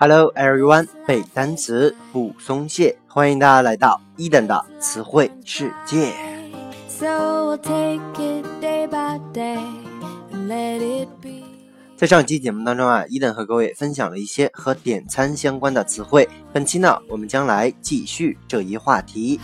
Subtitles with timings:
[0.00, 6.12] Hello everyone，背单词不松懈，欢迎大家来到一等的词汇世界。
[11.96, 16.28] 在上期节目当中啊，一等和各位分享了一些和点餐相关的词汇。
[16.52, 19.40] 本期呢，我们将来继续这一话题。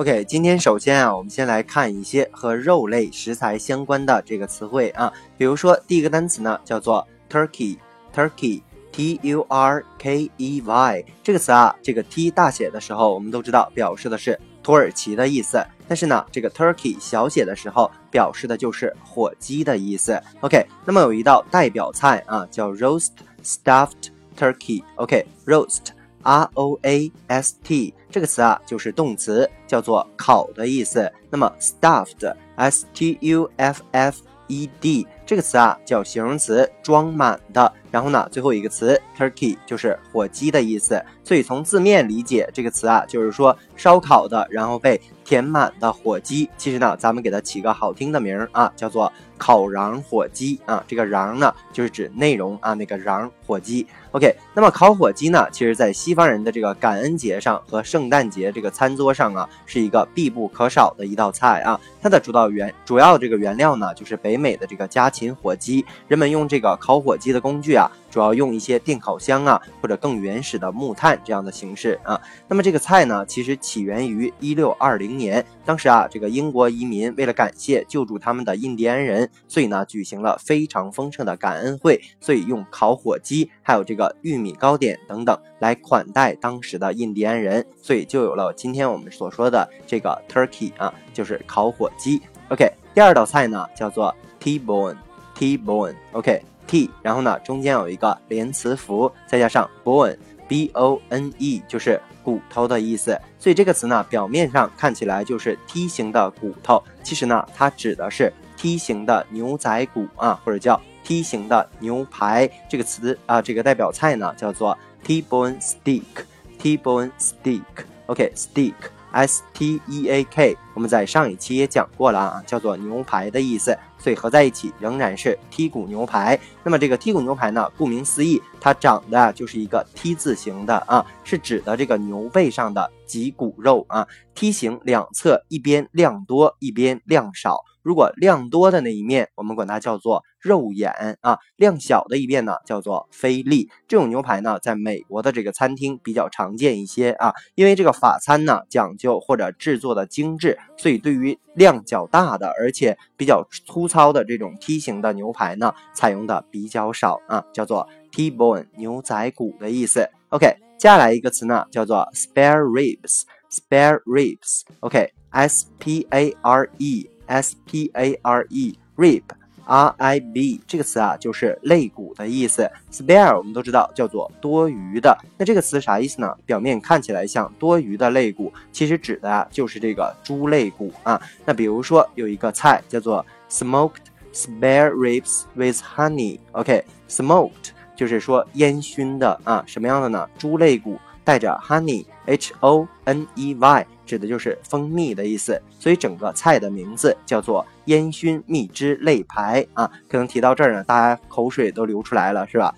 [0.00, 20.18] OK，今天首先啊，我们先来看一些和肉类食材相关的这个词汇啊，比如说第一个单词呢叫做 turkey，turkey，t u r k e y 这个词啊，这个 t 大写的时候，我们都知道表示的是土耳其的意思，但是呢，这个 turkey 小写的时候表示的就是火鸡的意思。
[20.40, 23.10] OK，那么有一道代表菜啊，叫 roast
[23.44, 25.88] stuffed turkey，OK，roast。
[26.22, 31.10] R O A S T 这个词啊，就是动词，叫做烤的意思。
[31.30, 37.72] 那么 stuffed S T U F F E D 这个词啊，叫形容词，装满的。
[37.90, 41.02] 然后呢，最后一个词 turkey 就是火鸡的意思。
[41.24, 46.50] 所以从字面理解，这个词啊，就是说烧烤的，然后被填满的火鸡。
[46.56, 50.82] 其实呢，咱们给它起个好听的名啊，叫做烤瓤火鸡啊。
[50.88, 53.86] 这个瓤呢，就是指内容啊，那个瓤火鸡。
[54.10, 61.80] OK，那么烤火鸡呢，其实在西方人的这个感恩节上和圣诞节这个餐桌上啊，是一个必不可少的一道菜啊。
[62.02, 65.84] 它的主导原主要这个原料呢，就是北美的这个家禽火鸡。
[66.08, 67.79] 人们用这个烤火鸡的工具啊。
[68.10, 72.20] 主要用一些电烤箱啊，或者更原始的木炭这样的形式啊。
[72.48, 92.20] 那么这个菜呢，其实起源于一六二零年，当时啊，这个英国移民为了感谢救助他们的印第安人，所以呢，举行了非常丰盛的感恩会，所以用烤火鸡，还有这个玉米糕点等等来款待当时的印第安人，所以就有了今天我们所说的这个 turkey 啊，就是烤火鸡。
[92.48, 96.49] OK，第二道菜呢叫做 T-bone，T-bone，OK。
[96.70, 103.20] T，然后呢，中间有一个连词符，再加上 bone，b o n e，就是骨头的意思。
[103.40, 112.48] 所以这个词呢，表面上看起来就是梯形的骨头，其实呢，它指的是梯形的牛仔骨啊，或者叫梯形的牛排。
[112.68, 118.74] 这个词啊，这个代表菜呢，叫做 T-bone steak，T-bone steak，OK，steak。
[119.12, 126.38] S T E A K，我们在上一期也讲过了啊，叫做牛排的意思，所以合在一起仍然是剔骨牛排。
[126.62, 134.06] 那么这个剔骨牛排呢，顾名思义，它长的就是一个 T 字形的啊，是指的这个牛背上的脊骨肉啊。
[134.34, 137.64] 梯形两侧一边量多，一边量少。
[137.82, 143.70] 如果量多的那一面，我们管它叫做肉眼啊；量小的一面呢，叫做菲力。
[143.88, 160.08] 这种牛排呢，在美国的这个餐厅比较常见一些啊，因为这个法餐呢讲究或者制作的精致，所以对于量较大的而且比较粗糙的这种梯形的牛排呢，采用的比较少啊，叫做 T-bone 牛仔骨的意思。
[160.28, 160.46] OK，
[160.78, 167.10] 接下来一个词呢，叫做 spare ribs，spare ribs，OK，S P A R E。
[167.30, 169.22] S P A R E rib
[169.64, 172.68] R I B 这个词啊，就是肋骨的意思。
[172.90, 176.34] Spare 我们都知道叫做多余的，那这个词啥意思呢？
[176.44, 181.20] 表面看起来像多余的肋骨，其实指的啊就是这个猪肋骨啊。
[181.44, 186.40] 那比如说有一个菜叫做 smoked spare ribs with honey。
[186.50, 190.28] OK，smoked 就是说烟熏的啊，什么样的呢？
[190.36, 190.98] 猪肋骨
[191.30, 193.86] 带着 honey，H O N E Y。
[194.04, 199.88] 指的就是蜂蜜的意思，所以整个菜的名字叫做烟熏蜜汁肋排啊。
[200.08, 202.74] 可能提到这儿呢，大家口水都流出来了，是吧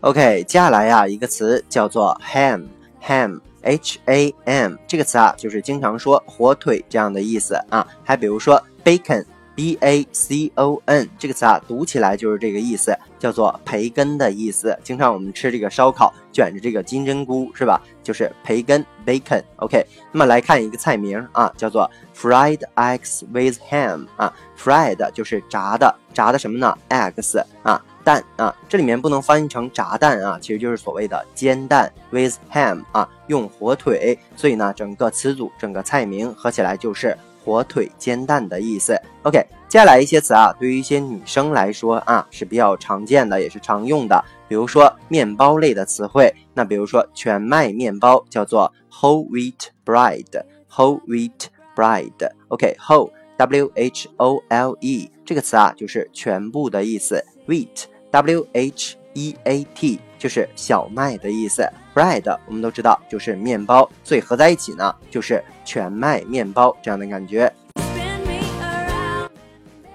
[0.00, 7.88] ？OK，接下来呀，一个词叫做 ham，ham，h a m，这个词啊，就是经常说火腿这样的意思啊。
[8.04, 9.24] 还比如说 bacon。
[9.54, 14.76] B a c o n 这个词啊，读起来就是这个意思，叫做培根的意思。
[14.82, 17.80] 经常我们吃这个烧烤，卷着这个金针菇，是吧？
[18.02, 19.42] 就是培根 bacon。
[19.56, 37.16] OK，那么来看一个菜名啊，叫做 fried eggs with ham 啊，fried 就是炸的，炸的什么呢？eggs 啊，蛋啊，这里面不能翻译成炸蛋啊，其实就是所谓的煎蛋 with ham 啊，用火腿，所以呢，整个词组、整个菜名合起来就是。
[37.44, 39.00] 火腿煎蛋的意思。
[39.22, 44.24] OK，接下来一些词啊，对于一些女生来说啊是比较常见的，也是常用的。
[44.48, 52.30] 比如说面包类的词汇，那比如说全麦面包叫做 whole wheat bread，whole wheat bread。
[52.48, 61.66] OK，whole W H O L E 这个词啊就是全部的意思，wheat W H E A T 就是小麦的意思。
[61.94, 67.52] Bread 我们都知道就是面包，所以合在一起呢就是全麦面包这样的感觉。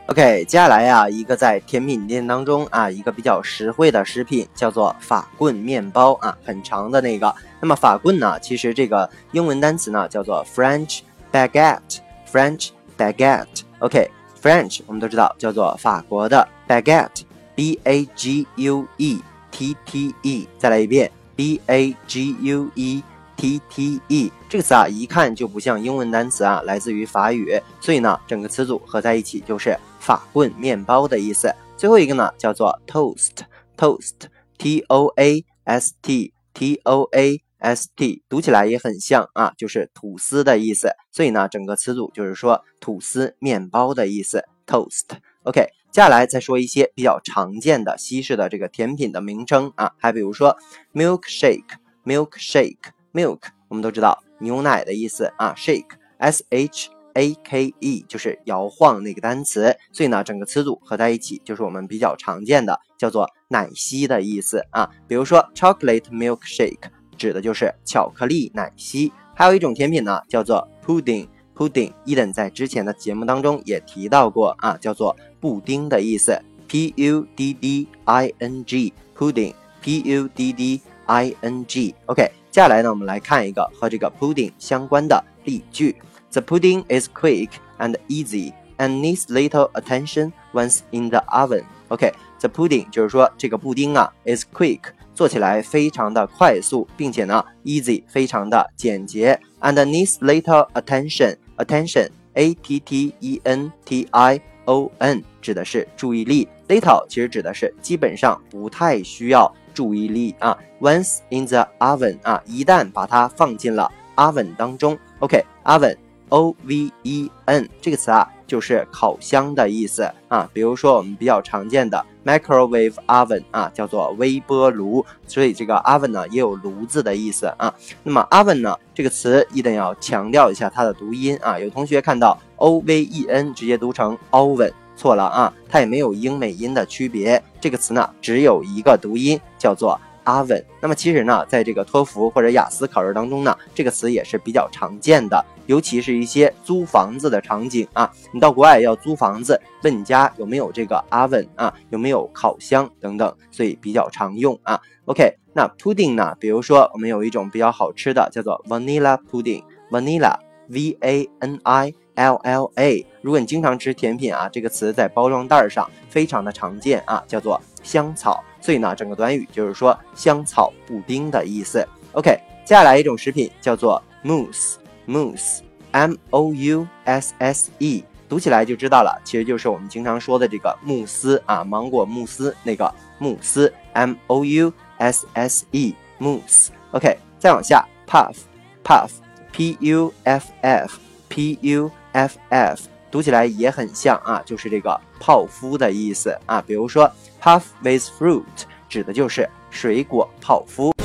[0.08, 7.36] OK，接下来呀，一个在甜品店当中啊，一个比较实惠的食品叫做法棍面包啊，很长的那个。
[7.60, 11.00] 那么法棍呢，其实这个英文单词呢叫做 French
[11.30, 13.64] baguette，French baguette。
[13.80, 19.22] OK，French 我们都知道叫做法国的 baguette，B A G U E
[19.52, 20.48] T T E。
[20.58, 23.02] 再来一遍，B A G U E。
[23.40, 31.54] T T E 这个词啊，一看就不像英文单词啊，来自于法语，所以呢，整个词组合在一起就是法棍面包的意思。
[31.78, 40.90] 最后一个呢，叫做 toast，toast，T O A S T，T O A S T，读起来也很像啊，就是吐司的意思。
[41.12, 45.06] 所以呢，整个词组就是说吐司面包的意思，toast。
[45.44, 50.56] OK，接下来再说一些比较常见的西式的这个甜品的名称啊，还比如说
[50.94, 52.76] milkshake，milkshake。
[53.14, 64.92] Milk，我们都知道牛奶的意思啊，shake，s h a k e 就是摇晃那个单词，所以呢，整个词组合在一起就是我们比较常见的叫做奶昔的意思啊。
[65.08, 69.12] 比如说 chocolate milkshake 指的就是巧克力奶昔。
[69.34, 71.28] 还有一种甜品呢，叫做 pudding
[71.58, 82.32] pudding，pudding，伊登在之前的节目当中也提到过啊，叫做布丁的意思，p u d d i n g，pudding，p u d d i n g，OK。
[82.52, 85.96] 接下来呢，我们来看一个和这个 pudding 相关的例句。
[86.32, 87.50] The pudding is quick
[87.80, 91.64] and easy and needs little attention once in the oven.
[91.90, 94.82] OK，the pudding 就是说这个布丁啊 is quick，
[95.14, 101.38] 做起来非常的快速，并且呢 easy 非常的简洁，and needs little attention.
[101.58, 109.54] Attention, A T T E N T I O N 指的是注意力，little 其实指的是基本上不太需要。
[109.74, 115.96] 注意力啊，once in the oven 啊，一旦把它放进了 oven 当中，OK，oven
[116.30, 120.50] o V E N 这个词啊，就是烤箱的意思啊。
[120.54, 127.74] 比如说我们比较常见的 microwave oven 啊，叫做微波炉，所以这个 oven 呢也有炉子的意思啊。
[128.04, 131.60] 那么 oven 呢这个词一定要强调一下它的读音啊。
[131.60, 134.72] 有同学看到 O V E N 直接读成 oven。
[135.00, 137.40] 错了啊，它也没有英美音的区别。
[137.62, 140.64] 这个词呢，只有一个读音，叫做 oven。
[140.82, 148.12] 那么其实呢，在这个托福或者雅思考试当中呢，这个词也是比较常见的，尤其是一些租房子的场景啊。
[148.34, 154.82] 你到国外要租房子，问你家有没有这个 oven 啊，有没有烤箱等等，所以比较常用啊。
[155.06, 156.36] OK，那 pudding 呢？
[156.40, 161.94] 比如说我们有一种比较好吃的，叫做 vanilla pudding，vanilla，V A N I。
[162.18, 168.44] L L A，如果你经常吃甜品啊，这个词在包装袋上非常的常见啊，叫做香草。
[168.60, 171.88] 所以呢，整个短语就是说香草布丁的意思。
[172.14, 172.32] OK，
[172.66, 174.78] 接下来一种食品叫做 mousse
[175.08, 186.68] mousse，m o u s s e，读起来就知道了，其实就是我们经常说的这个慕斯啊，芒果慕斯那个慕斯，M O U S S E，mousse。
[186.92, 191.90] OK，再往下，puff，puff，P U F F，P U。
[192.14, 196.60] F F 读起来也很像啊，就是这个泡芙的意思啊。
[196.66, 197.08] 比如说
[197.40, 198.44] ，puff with fruit
[198.90, 200.97] 指的就是水果泡芙。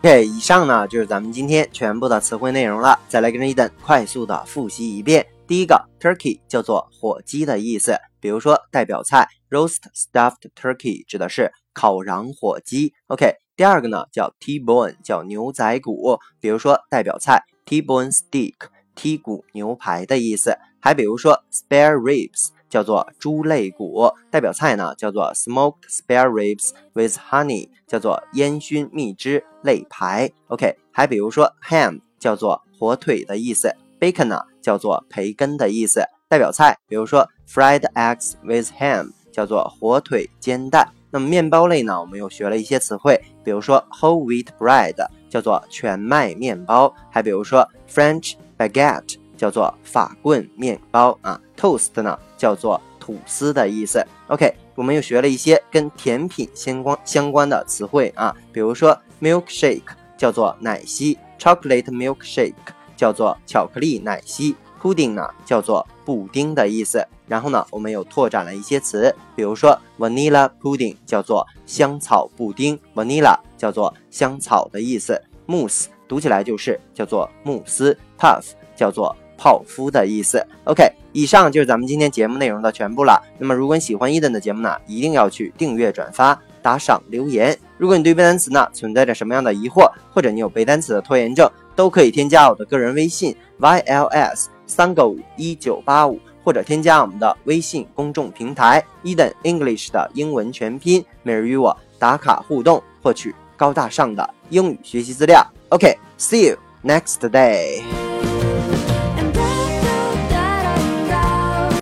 [0.00, 2.96] OK，以上呢就是咱们今天全部的词汇内容了。
[3.08, 5.26] 再来跟着伊登快速的复习一遍。
[5.44, 12.94] 第一个，turkey 叫做火鸡的意思，比如说代表菜 roast stuffed turkey 指的是烤瓤火鸡。
[13.08, 18.54] OK，第二个呢叫 T-bone 叫牛仔骨，比如说代表菜 T-bone steak。
[18.94, 30.30] 剔骨牛排的意思，还比如说 spare ribs 叫做猪肋骨，代表菜呢叫做 smoked spare ribs with honey 叫做烟熏蜜汁肋排。
[30.48, 40.88] OK，还比如说 ham 叫做火腿的意思，bacon 呢叫做培根的意思，代表菜比如说 fried eggs with ham 叫做火腿煎蛋。
[41.10, 44.94] 那么面包类呢，我们又学了一些词汇，比如说 whole wheat bread
[45.30, 48.34] 叫做全麦面包，还比如说 French。
[48.58, 54.04] Baguette 叫做法棍面包啊，Toast 呢叫做吐司的意思。
[54.28, 59.82] OK，我们又学了一些跟甜品相关相关的词汇啊，比如说 Milkshake
[60.16, 62.54] 叫做奶昔，Chocolate Milkshake
[62.96, 67.04] 叫做巧克力奶昔，Pudding 呢叫做布丁的意思。
[67.26, 75.86] 然后呢，我们又拓展了一些词，比如说 Vanilla Pudding 叫做香草布丁，Vanilla 叫做香草的意思，Mousse。
[76.08, 78.42] 读起来就是叫做慕斯，puff
[78.74, 80.44] 叫做泡芙的意思。
[80.64, 83.22] OK，以上就是咱们今天节目内容的全部了。
[83.38, 87.56] 那么，如果你喜欢伊登的节目呢，一定要去订阅、转发、打赏、留言。
[87.78, 96.20] 如果你对背单词呢存在着什么样的疑惑，或者你有背单词的拖延症，都可以添加我的个人微信 yls 三个五一九八五。
[96.44, 105.46] 或者添加我们的微信公众平台 Eden English 的英文全拼，每日与我打卡互动，获取高大上的英语学习资料。
[105.68, 108.07] OK，see you next day。